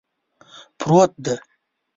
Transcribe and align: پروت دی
پروت 0.79 1.11
دی 1.23 1.35